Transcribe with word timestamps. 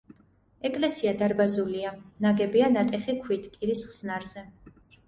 ეკლესია 0.69 1.13
დარბაზულია, 1.19 1.93
ნაგებია 2.27 2.73
ნატეხი 2.79 3.19
ქვით 3.23 3.49
კირის 3.59 3.87
ხსნარზე. 3.93 4.51